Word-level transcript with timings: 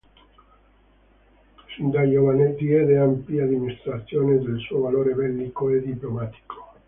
Sin 1.75 1.91
da 1.91 2.07
giovane 2.09 2.55
diede 2.55 2.97
ampia 2.97 3.45
dimostrazione 3.45 4.39
del 4.39 4.57
suo 4.61 4.79
valore 4.79 5.13
bellico 5.13 5.69
e 5.69 5.79
diplomatico. 5.79 6.55